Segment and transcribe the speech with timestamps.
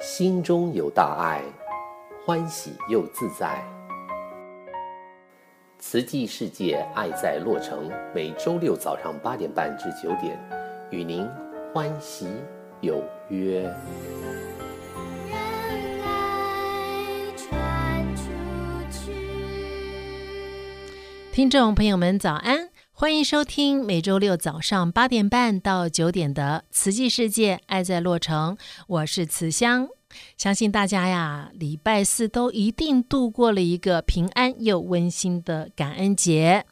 [0.00, 1.42] 心中有大爱，
[2.24, 3.64] 欢喜又自在。
[5.78, 10.38] 慈济世界爱在洛城，每周六早上八点半至九点，
[10.90, 11.28] 与您
[11.72, 12.28] 欢喜
[12.80, 13.68] 有约。
[21.32, 22.63] 听众朋友们，早安！
[22.96, 29.88] 欢迎收听每周六早上八点半到九点的《慈济世界爱在洛城》，我是慈香。
[30.38, 36.64] 相信大家呀，礼拜四都一定度过了一个平安又温馨的感恩节。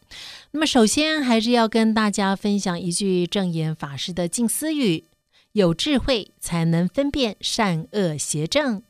[0.53, 5.07] 那么，首先还是要跟大家分享一句证严法师的静思语：
[5.51, 8.85] 有智慧才能分辨善恶邪正，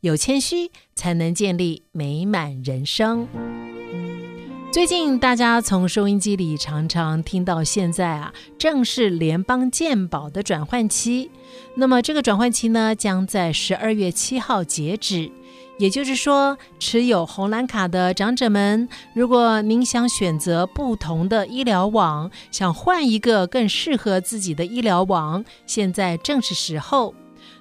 [0.00, 3.28] 有谦虚才能建立美满人生。
[4.78, 11.32] 最近大家从收音机里常常听到，现在啊正是联邦健保的转换期。
[11.74, 15.32] 那么这个转换期呢，将在十二月七号截止。
[15.78, 27.12] 也就是说，持有红蓝卡的长者们，如果您想选择不同的医疗网，想换一个更适合自己的医疗网，现在正是时候。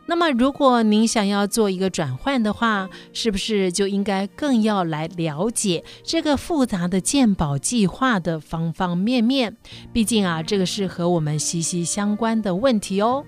[0.10, 9.58] 那么，如果您想要做一个转换的话，是不是就应该更要来了解这个复杂的鉴宝计划的方方面面？
[9.92, 13.26] 毕竟啊，这个是和我们息息相关的问题哦。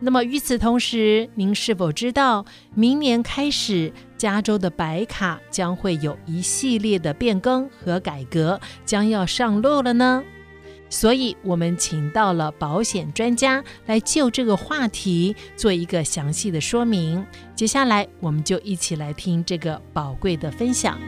[0.00, 10.22] 那么与此同时，您是否知道，明年开始，加州的白卡将会有一系列的变更和改革，将要上路了呢？
[10.90, 17.24] 所以，我们请到了保险专家来就这个话题做一个详细的说明。
[17.54, 20.98] 接下来，我们就一起来听这个宝贵的分享。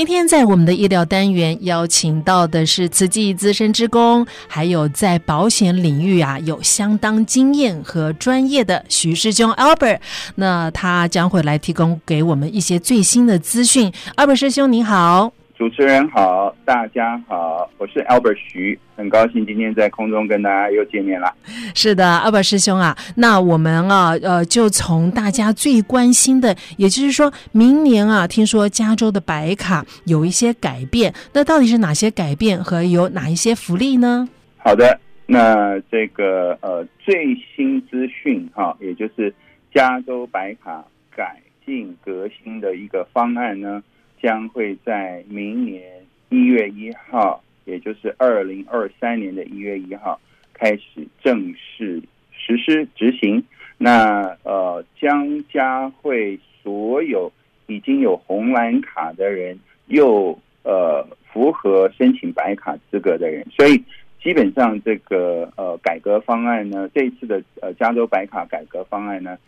[0.00, 10.00] 今天在我们的医疗单元邀请到的是慈济资深职工，还有在保险领域啊有相当经验和专业的徐师兄 Albert，
[10.36, 13.92] 那他将会来提供给我们一些最新的资讯。
[14.16, 15.34] Albert 师兄您好。
[15.60, 21.30] 主持人好，大家好，我是 Albert 徐，很高兴今天在空中跟大家又见面了。
[21.74, 34.26] 是的，Albert 师兄啊，那我们啊，呃，就从大家最关心的，也就是说明年啊，听说加州的白卡有一些改变，那到底是哪些改变和有哪一些福利呢？
[34.56, 39.30] 好的，那这个呃最新资讯哈，也就是
[39.74, 40.82] 加州白卡
[41.14, 43.82] 改进革新的一个方案呢。
[44.22, 45.82] 将会在明年
[46.28, 50.20] 一月一号，也就是二零二三年的一月一号
[50.52, 53.42] 开始正式实施执行。
[53.78, 57.32] 那呃，将加会所有
[57.66, 63.82] 已经有红蓝卡的人，又呃符合申请白卡资格的人，所以
[64.22, 69.38] 基本上这个呃改革方案呢，这一次的呃加州白卡改革方案呢。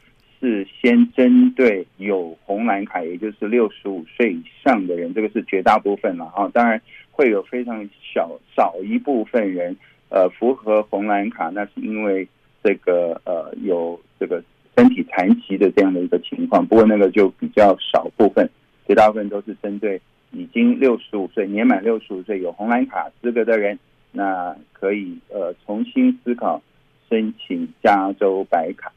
[0.42, 6.50] 是先针对有红蓝卡，也就是六十五岁以上的人，这个是绝大部分了啊。
[6.52, 6.82] 当然
[7.12, 9.76] 会有非常小少一部分人，
[10.08, 12.26] 呃，符合红蓝卡，那是因为
[12.60, 14.42] 这个呃有这个
[14.76, 16.66] 身体残疾的这样的一个情况。
[16.66, 18.50] 不过那个就比较少部分，
[18.88, 20.00] 绝大部分都是针对
[20.32, 23.78] 已经六十五岁年满六十五岁有红蓝卡资格的人，
[24.10, 26.60] 那可以呃重新思考
[27.08, 28.92] 申请加州白卡。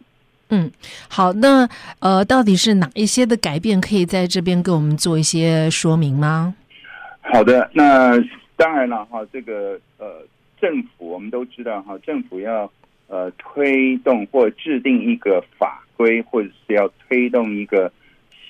[0.56, 0.72] 嗯，
[1.10, 1.68] 好，那
[2.00, 6.56] 呃，到底是哪一些的改变可以在这边给我们做一些说明吗？
[7.20, 8.18] 好的，那
[8.56, 10.26] 当然了哈，这个呃，
[10.62, 12.72] 政府我们都知道哈，政府要
[13.08, 17.92] 呃推动或制定一个法规，或者是要推动一个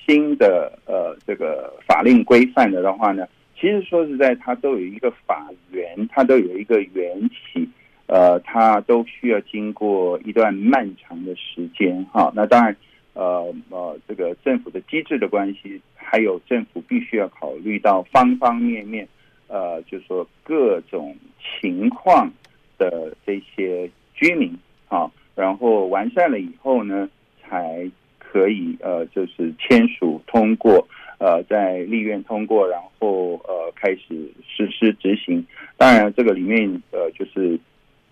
[0.06, 3.26] 新的呃这个法令规范的的话呢，
[3.58, 7.68] 其实说实在，它都有一个法源，它都有一个缘起。
[8.08, 12.32] 呃，它都需要经过一段漫长的时间哈。
[12.36, 12.76] 那当然，
[13.14, 19.08] 呃呃，这个政府的机制的关系，还有政府必须要考虑到方方面面，
[19.48, 21.16] 呃，就是说各种
[21.60, 22.30] 情况
[22.78, 24.56] 的这些居民
[24.88, 27.08] 啊，然后完善了以后呢，
[27.42, 30.86] 才可以呃，就是签署通过，
[31.18, 35.44] 呃，在立院通过，然后呃开始实施执行。
[35.76, 37.58] 当然，这个里面呃就是。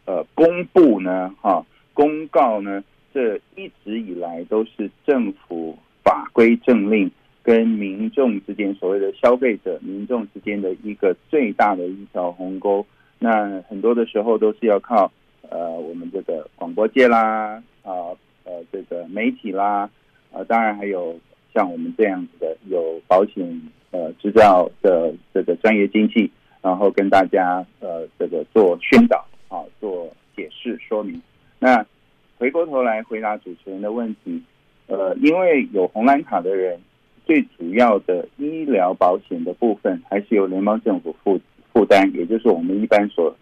[0.06, 7.10] 呃，公布呢，哈、公告呢，这一直以来都是政府法规政令
[7.42, 12.84] 跟民众之间所谓的消费者民众之间的一个最大的一条鸿沟。
[13.18, 15.10] 那很多的时候都是要靠
[15.48, 18.12] 呃我们这个广播界啦，啊
[18.44, 19.88] 呃这个媒体啦，
[20.32, 21.18] 啊当然还有
[21.54, 26.30] 像我们这样子的有保险呃执照的这个专业经济，
[26.60, 29.24] 然后跟大家呃这个做宣导
[29.54, 31.22] 啊，做解释说明。
[31.60, 31.86] 那
[32.36, 34.42] 回过头来回答主持人的问题，
[34.88, 36.80] 呃，因为有红蓝卡的人，
[37.24, 41.40] 最主要的医疗保险的部分还是由联邦政府负
[41.72, 43.34] 负担，也就是我们一般所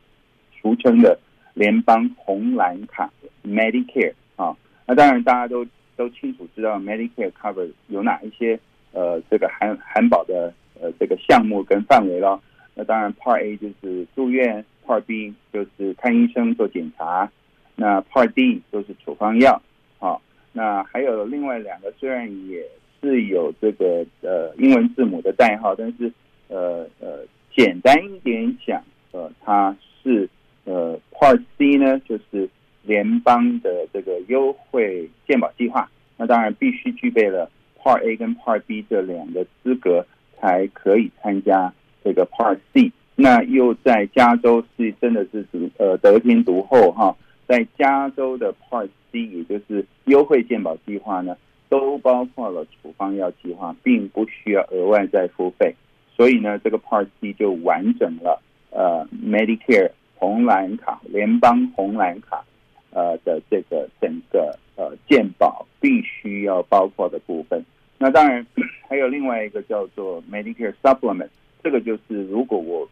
[0.61, 1.19] 俗称的
[1.55, 3.11] 联邦红蓝卡
[3.43, 4.55] Medicare 啊。
[4.87, 5.67] 那当然大家都
[5.97, 8.61] 都清楚知道 Medicare cover 有哪一些
[8.93, 12.39] 呃这个含含保的呃这个项目跟范围咯。
[12.75, 17.31] 那当然 Part A 就是住院，Part B 就是看医生做检查。
[17.75, 19.61] 那 Part D 都是处方药，
[19.99, 20.21] 好，
[20.53, 22.65] 那还有另外两个，虽然也
[23.01, 26.13] 是有这个呃英文字母的代号，但是
[26.49, 27.25] 呃呃
[27.55, 28.83] 简单一点讲，
[29.13, 30.29] 呃它是
[30.65, 32.49] 呃 Part C 呢，就是
[32.83, 37.51] 联邦的这个优惠健保计划，那当然必须具备了
[37.83, 40.07] Part A 跟 Part B 这两个资格，
[40.39, 41.73] 才可以参加
[42.05, 42.91] 这个 Part C。
[43.15, 47.15] 那又在加州是真的是独呃得天独厚哈。
[47.47, 51.37] 在加州的 Part C，也就是优惠健保计划呢，
[51.69, 55.75] 都包括了处方药计划，并不需要额外再付费。
[56.17, 58.41] 所以呢，这个 Part C 就完整了。
[58.71, 62.43] 呃，Medicare 红蓝卡、联邦红蓝卡，
[62.91, 67.63] 呃的这个整个呃健保必须要包括的部分。
[67.99, 68.47] 那当然
[68.89, 71.29] 还有另外一个叫做 Medicare Supplement，
[71.63, 72.89] 这个就是如果我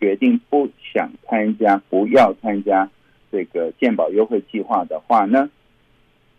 [0.00, 2.88] 决定不想参加，不要参加。
[3.30, 5.50] 这个健保优惠计划的话呢，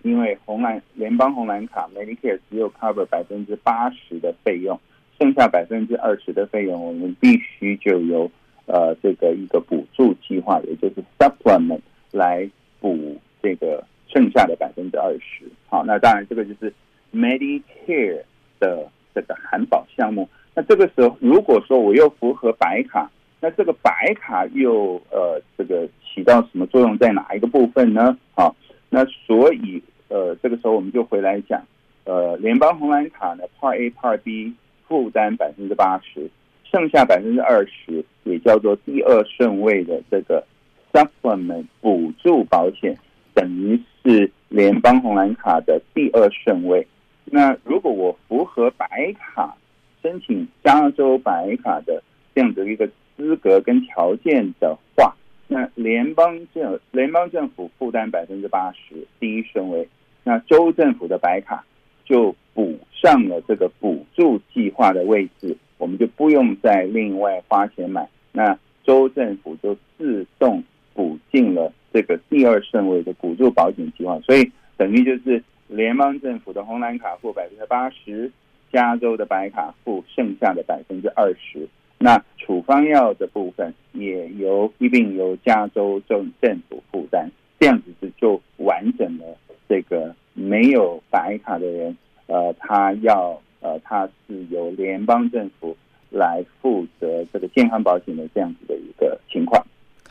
[0.02, 4.80] 因为红蓝联邦红蓝卡 Medicare 只有 cover 百分之八十的费用，
[5.20, 8.32] 剩下百分之二十的费用，我们必须就由
[8.66, 11.82] 呃这个一个补助计划，也就是 supplement
[12.12, 12.50] 来
[12.80, 15.46] 补这个剩下的百分之二十。
[15.68, 16.74] 好，那当然这个就是
[17.14, 18.24] Medicare
[18.58, 20.30] 的这个含保项目。
[20.56, 25.88] 那这个时候，如果说我又符合白卡，那这个白卡又呃这个。
[26.16, 28.18] 起到什么作用，在哪一个部分呢？
[28.34, 28.56] 好，
[28.90, 31.62] 那所以呃，这个时候我们就回来讲，
[32.06, 34.54] 呃，联邦红蓝卡呢，Part A、Part B
[34.88, 36.30] 负担百分之八十，
[36.72, 40.42] 剩下百分之二十也叫做第二顺位的这个
[40.94, 42.98] Supplement 补助保险，
[43.34, 46.88] 等于是联邦红蓝卡的第二顺位。
[47.26, 48.88] 那如果我符合白
[49.20, 49.54] 卡，
[50.06, 52.04] 申请加州白卡的
[52.36, 52.88] 这样的一个
[53.18, 55.16] 资格跟条件的话，
[55.48, 59.88] 那联邦政联邦政府负担百分之八十，第一顺位。
[60.24, 61.66] 那州政府的白卡
[62.04, 68.08] 就补上了这个补助计划的位置，我们就不用再另外花钱买。
[68.32, 70.64] 那州政府就自动
[70.94, 78.32] 补进了这个第二顺位的补助保险计划，所以等于就是联邦政府的红蓝卡付百分之八十，
[78.76, 81.66] 加州的白卡付剩下的百分之二十。
[81.98, 89.24] 那处方药的部分也由一并由加州政政府负担，这样子就就完整的。
[89.70, 91.96] 这个没有白卡的人，
[92.28, 95.76] 呃，他要呃，他是由联邦政府
[96.10, 99.66] 来负责这个健康保险的这样子的一个情况。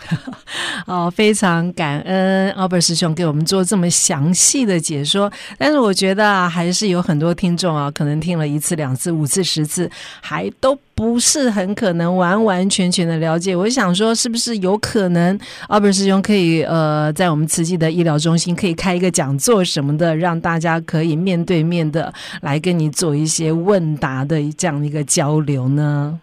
[0.87, 5.33] 哦，非常感恩 Albert 师兄给我们做这么详细的解说。
[5.57, 13.57] 但是我觉得啊，还是有很多听众啊，可能听了一次、两次、五次、十次，还都不是很可能完完全全的了解。
[13.57, 26.21] 我想说，是不是有可能 Albert 师兄可以呃，在我们慈济的医疗中心可以开一个讲座什么的，让大家可以面对面的来跟你做一些问答的这样的一个交流呢？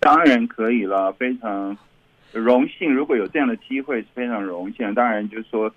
[0.00, 1.76] 当然可以了，非常。
[2.32, 4.94] 荣幸，如果有这样的机会是非常荣幸。
[4.94, 5.72] 当然，就是说，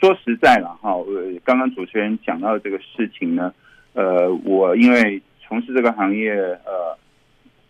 [0.00, 3.52] 说实在了哈，呃，刚刚主持人讲到这个事情呢，
[3.94, 6.96] 呃，我因为从事这个行业，呃，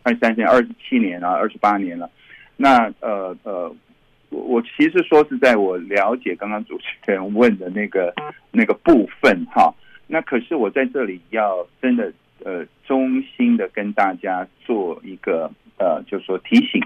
[0.03, 2.11] 二三年、二十七年了，二十八年了。
[2.57, 3.75] 那呃呃，
[4.31, 8.15] 我我其实说实在，我了解刚刚主持人问的那个
[8.51, 9.75] 那个部分哈。
[10.07, 12.13] 那可是我在这里要真的
[12.45, 16.83] 呃，衷心的跟大家做一个呃，就是说提醒。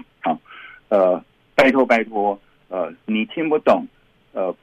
[0.89, 1.21] 呃，
[1.53, 2.39] 拜托拜托，
[2.69, 3.85] 呃，你听不懂，
[4.31, 4.55] 呃，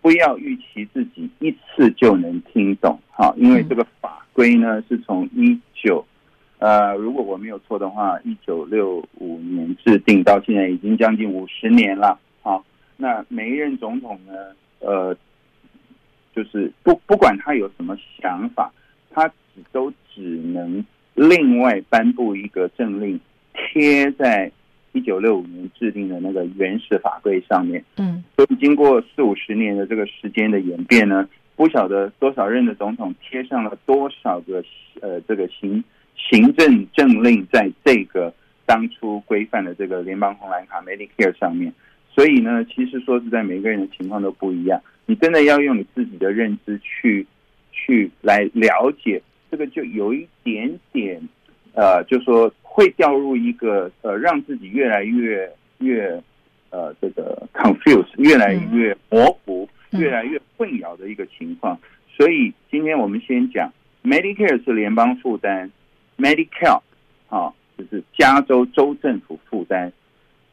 [0.00, 6.04] 不要预期自己一次就能听懂，哈，因为这个法规呢是从一九，
[6.58, 12.64] 呃，如果我没有错的话，一九六五年制定到现在已经将近五十年了，好，
[12.96, 14.32] 那每一任总统呢，
[14.78, 15.16] 呃，
[16.32, 18.72] 就是不不管他有什么想法，
[19.10, 20.84] 他只都只能
[21.14, 23.18] 另外颁布一个政令
[23.52, 24.52] 贴在。
[24.92, 27.82] 一九六五年制定的那个原始法规上面。
[27.96, 34.62] 嗯，所以经过四五十年的这个时间的演变呢，不晓得多少任的总统贴上了多少个
[35.00, 35.82] 呃这个行
[36.16, 38.32] 行政政令在这个
[38.66, 41.72] 当初规范的这个联邦红蓝卡 Medicare 上面。
[42.14, 44.80] 所以呢，其实说是在，每个人的情况都不一样。
[45.06, 47.26] 你真的要用你自己的认知去
[47.72, 49.20] 去来了解
[49.50, 51.20] 这个，就有一点点
[51.72, 55.46] 呃，就说会掉入一个呃，让自己越来越
[55.80, 56.22] 越
[56.70, 61.78] 呃这个 confuse，越来越模糊，越来越混淆的一个情况。
[62.16, 63.70] 所以今天我们先讲
[64.02, 65.70] Medicare 是联邦负担
[66.16, 66.80] ，Medicare
[67.28, 69.92] 啊，就是加州州政府负担。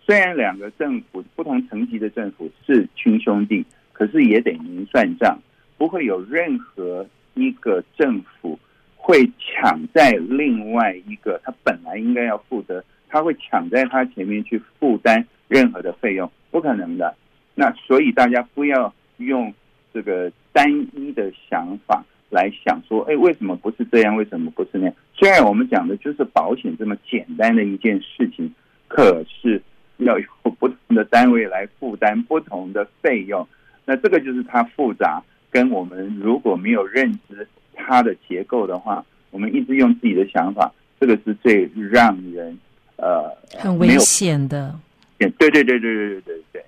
[0.05, 5.39] 虽然两个政府不同层级的政府是亲兄弟，可是也得明算账，
[5.77, 8.59] 不会有任何一个政府
[8.99, 17.15] 会抢在另外一个他本来应该要负责，他会抢在他前面去负担任何的费用，不可能的。
[17.55, 19.51] 那所以大家不要用
[19.93, 24.15] 这个单一的想法来想说，哎，为什么不是这样？
[24.15, 24.93] 为什么不是那样？
[25.15, 28.53] 虽然我们讲的就是保险这么简单的一件事情，
[28.87, 29.61] 可是。
[29.99, 30.25] 要有
[30.57, 33.45] 不同的单位来负担不同的费用，
[33.83, 35.21] 那这个就是它复杂。
[35.51, 37.45] 跟我们如果没有认知
[37.79, 42.57] 它的结构的话，我们一直用自己的想法，这个是最让人
[42.97, 44.77] 呃很危险的。
[45.17, 46.65] 对对对对对对对对。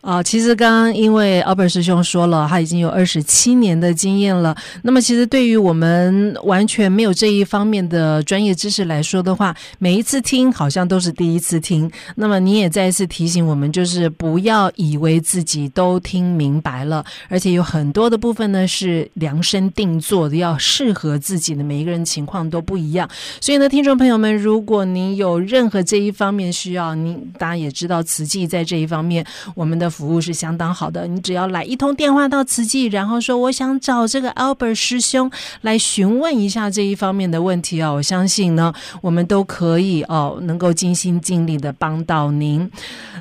[0.00, 4.56] 啊、其实刚刚因为阿本师兄说了，他已经有二十七年的经验了。
[4.82, 11.90] 那么，其实对于我们完全没有这一方面的专业知识来说的话，每一次听好像都是第一次听。
[12.16, 21.62] 那么，你也再一次提醒我们，就是不要以为自己都听明白了，而且有很多的部分呢是量身定做的，要适合自己的。
[21.62, 23.08] 每一个人情况都不一样。
[23.40, 29.24] 所以呢，听众朋友们，如果您有任何这一方面需要，您大家也知道，慈济在这一方面。
[29.54, 35.30] 我们的服务是相当好的，你只要来一通电话到慈济，然后说我想找这个 Albert 师兄
[35.62, 42.70] 来询问一下这一方面的问题哦，我相信呢，我们都可以哦，能够尽心尽力的帮到您。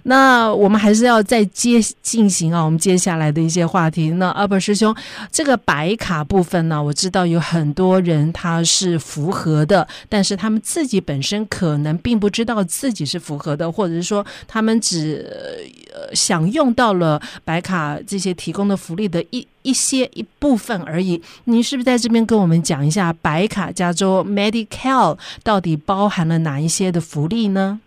[0.04, 4.12] 那我们还是要再接进行啊，我们接下来的一些话题。
[4.12, 4.96] 那阿伯师兄，
[5.32, 15.26] 这个白卡部分呢，我知道有很多人他是符合的，但是他们自己本身可能并不知道自己是符合的，或者是说他们只
[15.94, 16.10] 呃。
[16.16, 21.22] 享用到了白卡这些提供的福利的一一些一部分而已。
[21.44, 27.80] 您是不是在这边跟我们讲一下白卡加州 Medi-Cal 到底包含了哪一些的福利呢？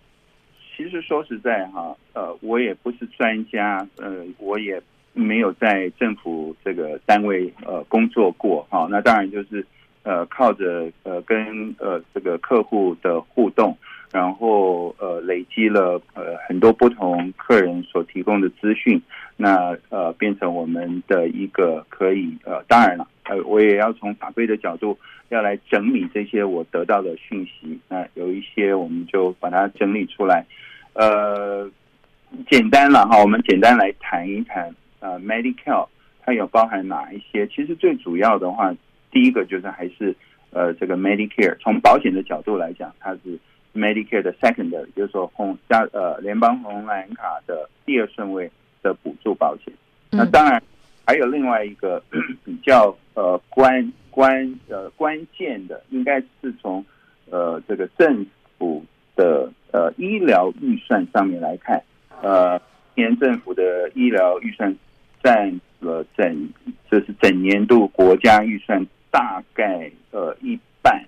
[0.83, 8.89] 其实说实在哈，呃，我也不是专家，呃，我也没有在政府这个单位呃工作过哈。
[8.91, 9.65] 那当然就是
[10.03, 13.77] 呃靠着呃跟呃这个客户的互动。
[14.11, 19.01] 然后呃累积了呃很多不同客人所提供的资讯，
[19.39, 24.99] 那呃变成我们的一个可以呃当然了呃我也要从法规的角度
[25.31, 30.45] 要来整理这些我得到的讯息，那有一些我们就把它整理出来，
[30.95, 31.71] 呃
[32.51, 35.89] 简单了哈，我们简单来谈一谈呃 Medi-Cal
[36.25, 37.47] 它有包含哪一些？
[37.49, 38.75] 其实最主要的话，
[39.11, 40.15] 第一个就是还是
[40.51, 43.39] 呃这个 Medicare，从保险的角度来讲，它是。
[43.75, 48.51] Medicare 的 secondary 就是说红加呃联邦红蓝卡的第二顺位
[48.83, 49.73] 的补助保险，
[50.11, 50.63] 那当然
[51.07, 51.99] 还有另外一个
[52.45, 56.85] 比较呃关关呃关键的，应该是从
[57.31, 58.27] 呃这个政
[58.59, 58.85] 府
[59.17, 61.83] 的呃医疗预算上面来看，
[62.23, 62.61] 呃
[62.95, 64.75] 年政府的医疗预算
[65.23, 66.49] 占了整
[66.91, 71.05] 就是整年度国家预算大概呃一半。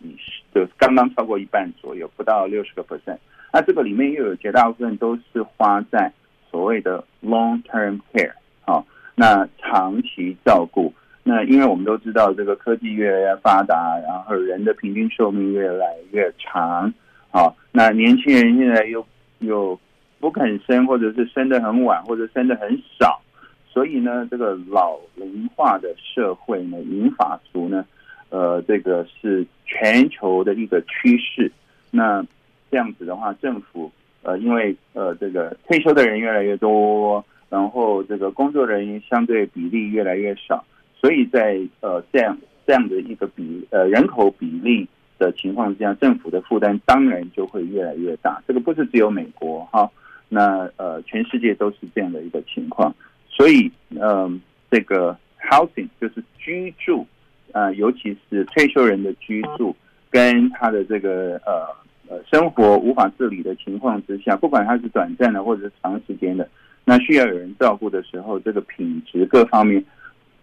[0.00, 0.16] 你
[0.54, 3.18] 就刚刚超过一半左右，不到六十个 percent。
[3.52, 6.12] 那这个里面又有绝大部分都是花在
[6.50, 10.92] 所谓的 long term care，好，那长期照顾。
[11.24, 16.94] 那因为我们都知道，这个科技越来越发达，然后人的平均寿命越来越长，
[17.30, 19.06] 好，那年轻人现在又
[19.40, 19.78] 又
[20.18, 23.20] 不肯生，或者是生得很晚，或者生得很少，
[23.66, 27.84] 所以呢，这个老龄化的社会呢，银发族呢。
[28.30, 31.50] 呃，这个是全球的一个趋势。
[31.90, 32.22] 那
[32.70, 33.90] 这样子的话，政府
[34.22, 40.62] 呃，因为呃，这个退休的人越来越多，然后这个工作人员相对比例越来越少，
[40.94, 44.86] 所以在呃这样这样的一个比呃人口比例
[45.18, 48.42] 的情况之下，政府的负担当然就会越来越大。
[48.46, 49.90] 这个不是只有美国哈，
[50.28, 52.94] 那呃全世界都是这样的一个情况。
[53.28, 55.16] 所以嗯、这个
[55.50, 57.06] housing 就是居住。
[57.52, 59.74] 呃，尤其是退休人的居住
[60.10, 61.66] 跟他的这个呃
[62.06, 66.46] 呃生活无法自理的情况之下，不管他是短暂的或者是长时间的，
[66.84, 69.82] 那需要有人照顾的时候，这个品质各方面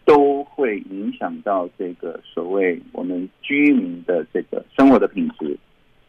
[0.03, 5.57] 都会影响到这个所谓我们居民的这个生活的品质。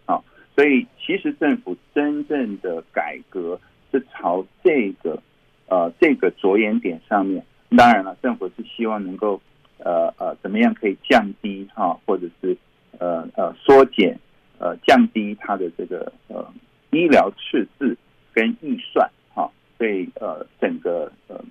[0.05, 0.25] 好，
[0.55, 3.61] 所以其实政府真正的改革
[3.91, 5.21] 是朝这个
[5.67, 7.45] 呃这个着眼点上面。
[7.77, 9.41] 当然了，政府是希望能够
[9.79, 12.57] 呃呃怎么样可以降低哈，或者是
[12.99, 14.17] 呃呃缩减
[14.59, 16.49] 呃降低它的这个呃
[16.93, 17.99] 医疗赤字
[18.33, 21.45] 跟预算哈，所以呃整个呃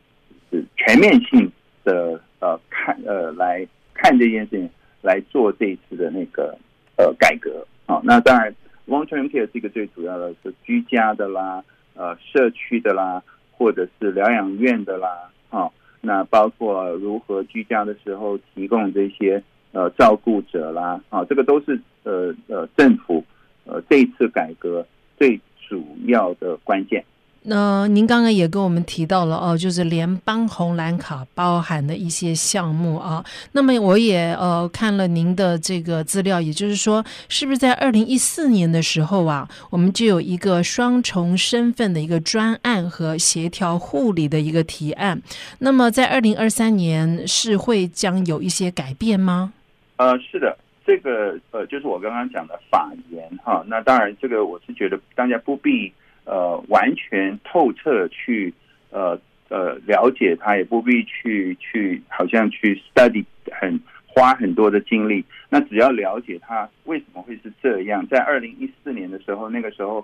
[0.49, 1.51] 是全面性
[1.83, 4.69] 的呃看呃来看这件事情
[5.01, 6.55] 来做这一次的那个
[6.97, 7.99] 呃改革啊。
[8.03, 8.53] 那当然
[8.87, 11.63] ，long-term care 这个最主要的是居家的啦，
[11.95, 15.71] 呃社区的啦，或者是疗养院的啦，哈。
[16.01, 23.23] 那包括如何居家的时候提供这些呃照顾者啦，啊，这个都是呃呃政府
[23.65, 24.85] 呃这一次改革
[25.17, 27.03] 最主要的关键。
[27.47, 33.23] 那您刚刚也跟我们提到了哦，就是联邦红蓝卡包含的一些项目啊。
[33.51, 45.21] 那么我也呃看了您的这个资料，也就是说，是不是在二零一四年的时候啊，我们就有一个双重身份的一个专案和协调护理的一个提案？
[45.59, 49.53] 那么在二零二三年是会将有一些改变吗？
[49.97, 53.63] 呃，是的，这个呃就是我刚刚讲的法言哈。
[53.67, 55.93] 那当然，这个我是觉得大家不必。
[56.25, 58.51] 呃，完全透彻去
[58.89, 59.17] 呃
[59.49, 65.23] 呃了解它，也不必去去好像去 study 很花很多的精力。
[65.49, 70.03] 那只要了解它为什么会是这样，在二零一四年的时候，那个时候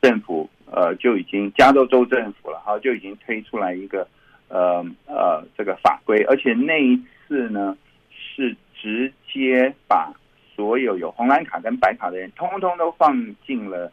[0.00, 4.06] 政府呃就已经加州州政府了哈，就已经推出来一个
[4.48, 7.76] 呃呃这个法规，而且那一次呢
[8.10, 10.12] 是直接把
[10.56, 13.16] 所有有红蓝卡跟白卡的人，通通都放
[13.46, 13.92] 进了。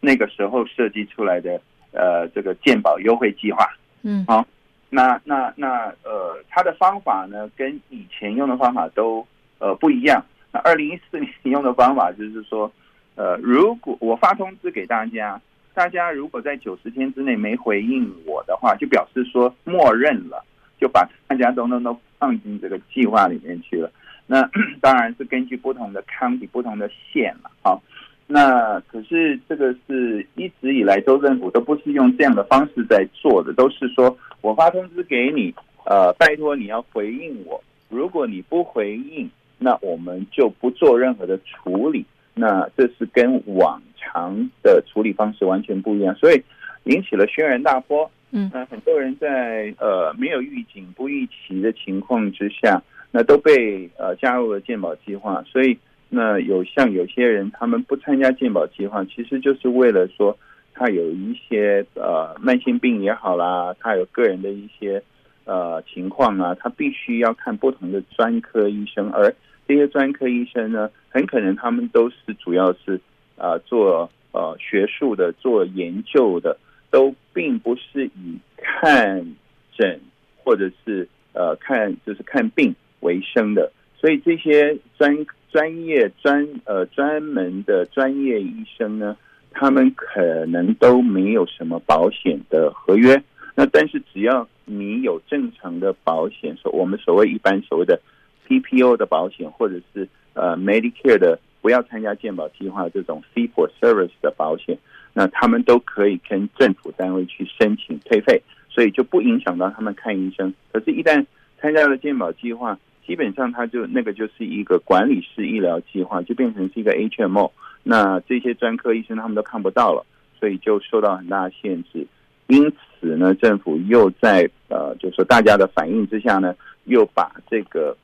[0.00, 1.60] 那个时候设计出来的
[1.92, 3.68] 呃这个鉴宝优惠计划，
[4.02, 4.46] 嗯，好，
[4.88, 9.26] 那那那呃，它的方法呢跟以前用的方法都
[9.58, 10.24] 呃不一样。
[10.52, 12.70] 那二零一四年 用的方法就是说，
[13.16, 15.40] 呃，如果我发通知给大家，
[15.74, 20.44] 大家如果在九十天之内没回应我的话，就表示说默认了，
[20.80, 23.90] 就把大家都都都放进这个计划里面去了。
[24.26, 24.48] 那
[24.80, 27.82] 当然是根据不同的 county 不同的县了，好。
[28.30, 35.54] 那可是这个是一直以来州政府都不是用这样的方式在做的，都是说我发通知给你，
[35.86, 42.04] 呃，拜托你要回应我，如果你不回应，那我们就不做任何的处理。
[42.34, 46.42] 那这是跟往常的处理方式完全不一样，所以
[46.84, 48.10] 引起了轩然大波。
[48.32, 55.78] 嗯，那很多人在呃没有预警、不预期的情况之下，那都被呃加入了鉴宝计划，所以。
[56.10, 60.34] 那有像有些人，他们不参加健保计划，其实就是为了说，
[60.72, 65.02] 他有一些呃慢性病也好啦，他有个人的一些
[65.44, 69.34] 呃情况啊，他必须要看不同的专科医生，而
[69.66, 72.98] 这些专科医生呢，很可能他们都是主要是
[73.36, 76.56] 呃做呃学术的、做研究的，
[76.90, 79.34] 都并不是以看
[79.76, 80.00] 诊
[80.42, 85.14] 或者是呃看就是看病为生的，所以这些专。
[85.50, 89.16] 专业专呃专门的专业医生呢，
[89.50, 93.22] 他们可能都没有什么保险的合约。
[93.54, 98.00] 那但是只要你有正常的保险，所我们所谓一般所谓的
[98.46, 104.78] PPO 的保险，或者是呃 Medicare 的不要参加健保计划这种 Fee for Service 的保险，
[105.12, 110.54] 那他们都可以跟政府单位去申请退费，所以就不影响到他们看医生。
[110.72, 111.26] 可是，一旦
[111.60, 117.50] 参加了健保计划，基本上，它就那个就是一个管理式医疗计划，就变成是一个 HMO。
[117.82, 120.04] 那这些专科医生他们都看不到了，
[120.38, 122.06] 所以就受到很大的限制。
[122.48, 127.96] 因此呢，政府又在呃，就是说大家的反应之下呢，又把这个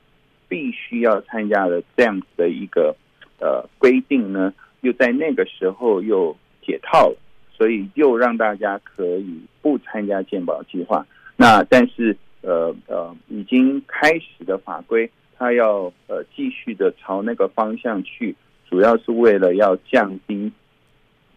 [0.49, 2.95] 必须要参加的这样子的一个
[3.39, 7.17] 呃规定呢，又在那个时候又解套了，
[7.55, 11.05] 所以又让大家可以不参加健保计划。
[11.37, 12.17] 那但是。
[12.45, 18.35] 呃呃，已经开始的法规，它要呃继续的朝那个方向去，
[18.69, 20.51] 主要是为了要降低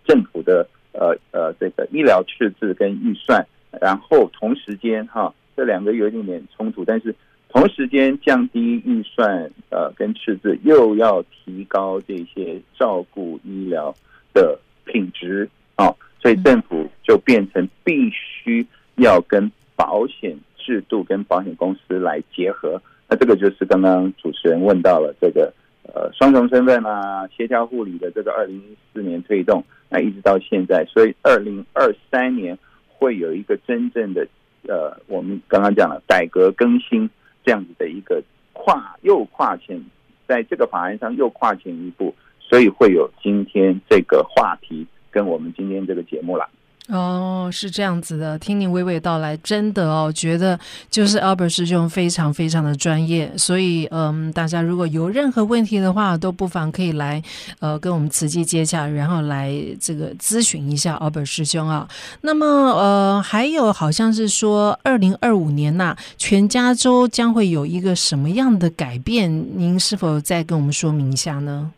[0.05, 3.47] 政府的呃呃这个医疗赤字跟预算，
[3.81, 7.15] 然后同时间哈，这两个有一点点冲突，但是
[7.49, 13.95] 同时间降低预算呃跟赤字，又要提高这些照顾医疗
[14.35, 18.67] 的品质啊，所以政府就变成必须
[18.97, 19.51] 要跟
[21.09, 25.53] 跟保险公司来结合，那这个就是刚刚主持人问到了这个
[25.85, 34.27] 呃双重身份啊，协调护理的这个二零一四年推动，那一直到现在，所以二零二三年会有一个真正的
[34.69, 37.09] 呃，我们刚刚讲了改革更新
[37.45, 39.83] 这样子的一个跨又跨前，
[40.27, 46.47] 在这个法案上又跨前一步，所以会有今天这个话题跟我们今天这个节目了。
[46.89, 50.59] 哦，是这样子的，听你娓娓道来，真的哦，觉得
[50.91, 57.23] 就是 Albert 师兄非常非常的专业，所以嗯，大家如果有任何问题的话，都不妨可以来
[57.61, 61.87] 呃跟我们慈济接洽，然后来这个咨询一下 Albert 师兄啊。
[62.23, 69.31] 那么呃，还有好像是说，二零二五年呐、全加州将会有一个什么样的改变？
[69.59, 71.71] 您是否再跟我们说明一下呢？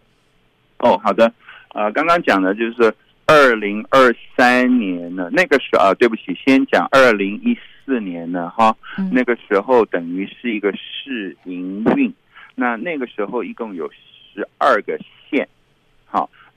[0.78, 1.32] 哦，好的，
[1.74, 2.94] 呃，刚刚讲的就是。
[3.32, 8.76] 二零二三年呢，那个时候啊，对不起，先讲二零一四年呢，哈，
[9.12, 12.12] 那个时候等于是一个试营运，
[12.56, 14.98] 那那个时候一共有十二个
[15.30, 15.59] 县，好。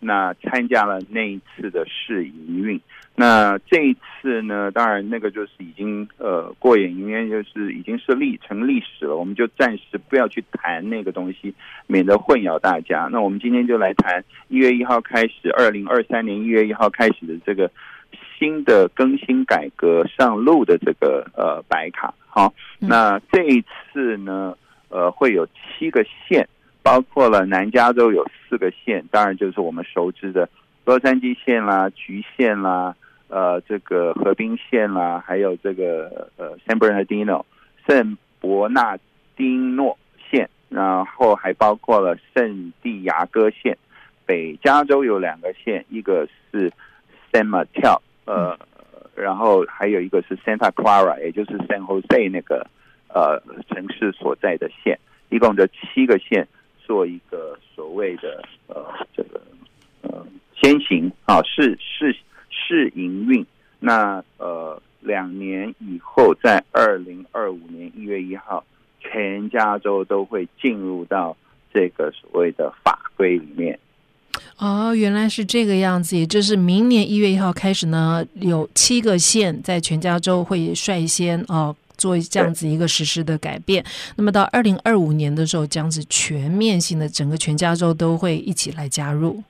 [0.04, 2.80] 那参加了那一次的试营运，
[3.16, 9.16] 那这一次呢，当然那个就是已经呃过眼云烟，就是已经是历成历史了。
[9.16, 11.54] 我们就暂时不要去谈那个东西，
[11.88, 13.08] 免得混淆大家。
[13.12, 17.70] 那我们今天就来谈一月一号开始，二零二三年一月一号开始的这个
[18.38, 22.14] 新的更新改革上路的这个呃白卡。
[22.28, 24.56] 好，那这一次呢，
[24.90, 26.48] 呃会有七个县。
[26.84, 30.48] 包括了南加州有四个县，当然就是我们熟知的
[30.84, 32.94] 洛杉矶县啦、橘县啦、
[33.30, 37.46] 呃，这个河滨县啦，还有这个呃，San Bernardino
[37.88, 38.98] 圣伯纳
[39.38, 39.98] 丁诺
[40.30, 43.78] 县，然后还包括了圣地亚哥县。
[44.26, 46.70] 北加州有两个县，一个是
[47.32, 48.60] San Mateo，呃，
[49.16, 52.68] 然后还有一个是 Santa Clara，也就是 San Jose 那个
[53.08, 56.46] 呃城市所在的县，一共就七个县。
[56.86, 59.42] 做一个所谓的呃这个
[60.02, 60.26] 呃
[60.62, 62.16] 先行啊试试
[62.50, 63.46] 试营运，
[63.80, 68.64] 那呃两年以后，在二零二五年一月一号，
[69.00, 71.36] 全加州都会进入到
[71.74, 73.78] 这个所谓的法规里面。
[74.58, 81.76] 哦，原来是这个样子，也就是明年一月一号开始呢，有七个县在全加州会率先哦。
[82.04, 83.82] 做这样子一个实施的改变，
[84.18, 89.42] 那么到二零二五年的时候，将是全面性的，整个全加州都会一起来加入。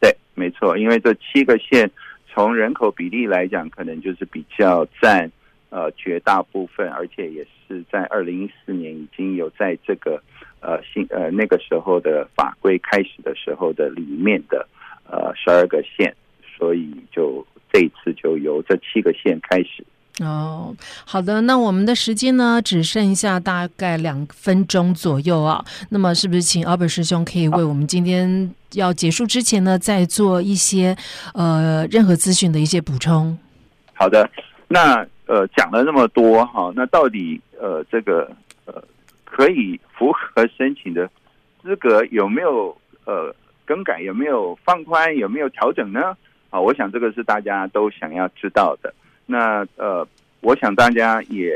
[0.00, 1.90] 对，没错，因为这七个县
[2.32, 5.30] 从人口比例来讲，可能就是比较占
[5.68, 10.22] 呃绝大部分，而且也是在二零一四年已经有在这个
[10.60, 14.66] 呃新呃那个时候的法规开始的时候的里面的
[15.04, 16.16] 呃十二个县，
[16.56, 19.84] 所以就这一次就由这七个县开始。
[20.18, 20.74] 哦，
[21.06, 25.64] 好的，那我们的时间呢，只剩下大概两分钟左右啊。
[25.88, 30.94] 那么，是不是请 Albert 师兄可以为我们今天要结束之前呢，再做一些
[31.32, 33.38] 呃任何资讯的一些补充？
[33.94, 34.28] 好的，
[34.68, 38.30] 那呃讲了那么多哈，那到底呃这个
[38.66, 38.74] 呃
[39.24, 41.08] 可以符合申请的
[41.62, 46.14] 资格有没有呃更改，有没有放宽，有没有调整呢？
[46.50, 48.92] 啊，我想这个是大家都想要知道的。
[49.30, 50.04] 那呃，
[50.40, 51.52] 我想大家也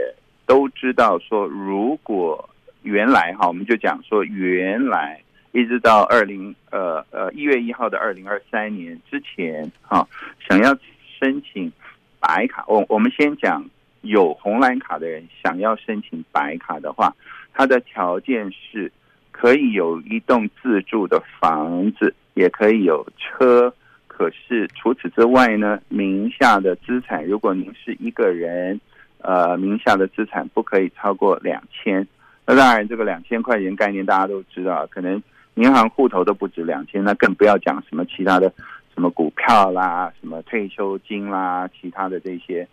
[0.46, 2.48] 都知道，说如果
[2.82, 10.06] 原来哈，我们就讲说原来一直到二零呃呃一月一号的二零二三年之前哈，
[10.48, 10.72] 想要
[11.18, 11.72] 申请
[12.20, 13.68] 白卡，我我们先讲
[14.02, 17.12] 有红蓝卡的人想要申请白卡的话，
[17.52, 18.92] 他的条件是
[19.32, 23.74] 可以有一栋自住的房子，也可以有车。
[24.16, 28.80] 可是除此之外呢，名下的资产，如果您是一个人，
[29.18, 32.06] 呃，名下的资产不可以超过两千。
[32.46, 35.20] 那当然，这个两千块钱概念大家都知道，可能
[35.54, 38.52] 银行户头都不止两千，那更不要讲什么其他的，
[38.94, 42.68] 什么股票啦，什么退休金啦，其他的这些，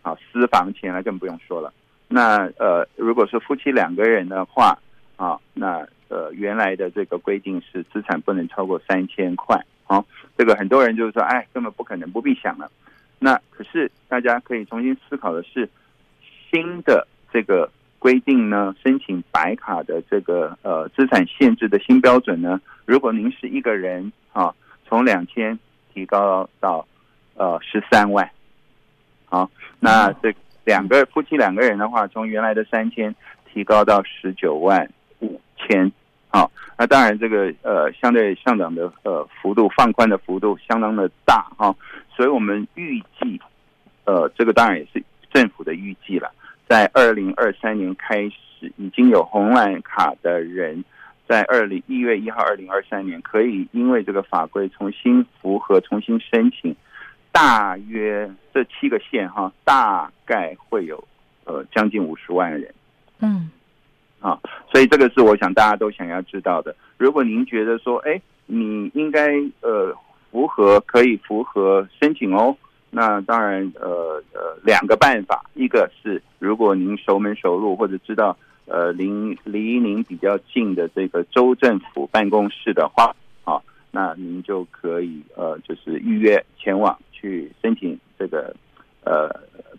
[0.00, 1.70] 啊，私房钱啦，更不用说了。
[2.08, 4.78] 那呃，如果是夫妻两个人的话，
[5.16, 9.60] 啊，那呃，原来的这个规定是资产不能超过三千块。
[9.84, 10.04] 好，
[10.36, 12.70] 这个很多人就是说，哎，根本不可能，不必想了。
[13.18, 15.68] 那可是大家可以重新思考的是，
[16.50, 24.54] 新的这个规定呢，申请白卡的这个呃资产限制的新标准呢，如果您是一个人啊，
[24.86, 25.58] 从两千
[25.92, 26.86] 提高到
[27.34, 28.28] 呃十三万，
[29.24, 33.14] 好，那这两个夫妻两个人的话，从原来的三千
[33.52, 34.88] 提高到十九万
[35.66, 35.90] 千。
[36.28, 41.74] 好，那当然，这个呃，相对上涨的呃幅度放宽的幅度相当的大哈，
[42.14, 43.40] 所以我们预计，
[44.04, 45.02] 呃，这个当然也是
[45.32, 46.30] 政府的预计了，
[46.68, 50.84] 在二零二三年开始，已经有红蓝卡的人
[51.26, 56.76] 在二零一月一号二零二三年，可以因为这个法规重新符合、重新申请，
[57.32, 61.02] 大约这七个县哈，大概会有
[61.44, 62.74] 呃将近五十万人。
[63.20, 63.50] 嗯，
[64.26, 64.36] 啊，
[64.72, 66.74] 所以这个是我想大家都想要知道的。
[66.96, 69.28] 如果您觉得说，哎，你应该
[69.60, 69.94] 呃
[70.32, 72.56] 符合，可以符合申请哦。
[72.90, 79.06] 那当然，呃呃，两个办法，一个是如果您熟门熟路或者知道呃离
[79.44, 83.62] 离您比较近的这个州政府办公室的话，啊，
[83.92, 88.52] 那您就可以呃就是预约前往去申请这个
[89.04, 89.28] 呃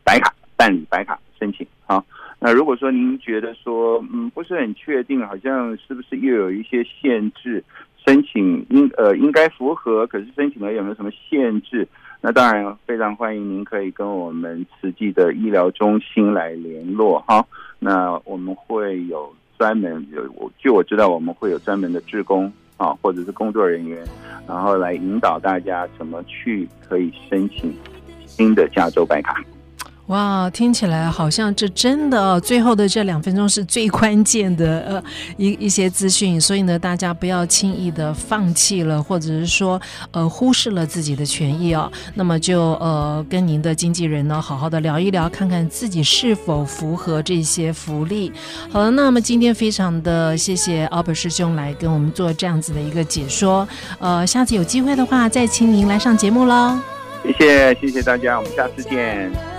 [0.05, 2.01] 白卡，办理白卡申请啊。
[2.39, 7.63] 那如果说您觉得说嗯不是很确定，好像是不是又有一些限制，
[8.05, 11.87] 申请应呃应该符合，可是申请了有没有什么限制？
[12.21, 17.45] 那当然非常欢迎您可以跟我们慈济的医疗中心来联络哈。
[17.79, 24.03] 那我们会有专门有据我知道我们会有专门的志工啊，或者是工作人员，
[24.47, 27.73] 然后来引导大家怎么去可以申请
[28.25, 29.43] 新的加州白卡。
[30.07, 35.03] 哇，听起来好像这真的哦，最后的这两分钟是最关键的呃
[35.35, 39.79] 一一些资讯，所以呢，大家不要轻易的放弃了，或者是说
[40.11, 41.91] 呃忽视了自己的权益哦。
[42.13, 48.31] 那么就呃跟您的经纪人呢好好的聊一聊，看看自己是否符合这些福利。
[48.71, 53.67] 好了，那么今天非常的谢谢阿伯师兄来跟我们做这样子的一个解说。
[53.99, 56.79] 呃，下次有机会的话再请您来上节目喽。
[57.23, 59.56] 谢谢，谢谢大家，我们下次见。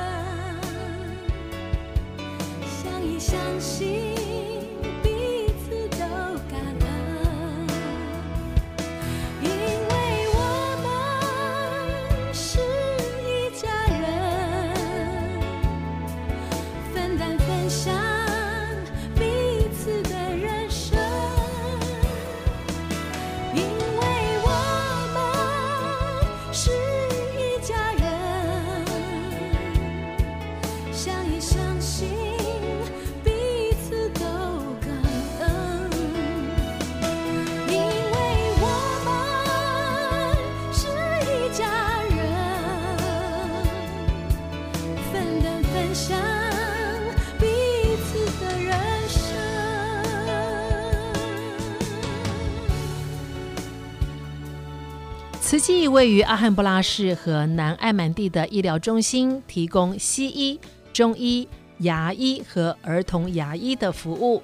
[55.49, 60.61] 慈济位于阿罕布拉市和南艾满地的医疗中心，提供西医、
[60.93, 64.43] 中医、牙医和儿童牙医的服务。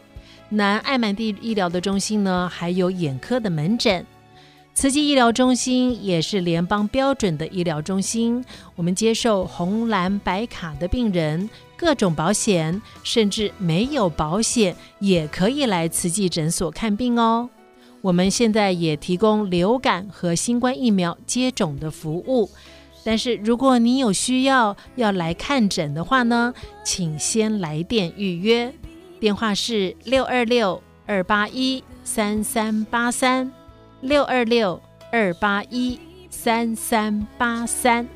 [0.48, 4.06] 南艾满地医疗的中心呢，还有眼科的门诊。
[4.72, 8.42] 慈济医疗中心也是联邦标准的医疗中心，
[8.74, 17.50] 我们接受红蓝白卡的病人，各种保险，甚至没有保险也可以来慈济诊所看病哦。
[18.04, 22.50] 我们现在也提供流感和新冠疫苗接种的服务，
[23.02, 26.52] 但是如果你有需要要来看诊的话呢，
[26.84, 28.70] 请先来电预约，
[29.18, 33.50] 电话是六二六二八一三三八三
[34.02, 34.78] 六二六
[35.10, 38.06] 二八一三三八三。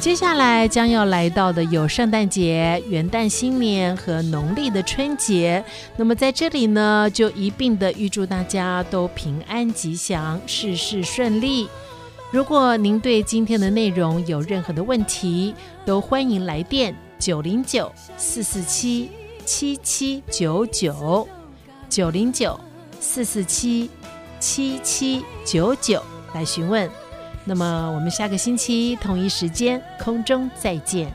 [0.00, 5.62] 接下来将要来到的有圣诞节、元旦、新年和农历的春节。
[5.94, 11.68] 那么在这里呢，就一并的预祝大家都平安吉祥、事事顺利。
[12.30, 19.10] 如果您对今天的内容有任何的问题，都欢迎来电九零九四四七
[19.44, 21.28] 七七九九
[21.90, 22.58] 九零九
[22.98, 23.90] 四四七
[24.38, 26.90] 七七九九来询问。
[27.44, 31.12] 那么，我们下个星期同一时间空中再见。